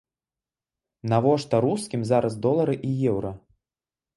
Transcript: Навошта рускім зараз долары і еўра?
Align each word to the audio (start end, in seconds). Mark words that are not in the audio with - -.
Навошта 1.13 1.55
рускім 1.65 2.01
зараз 2.13 2.33
долары 2.47 2.75
і 2.89 2.91
еўра? 3.13 3.31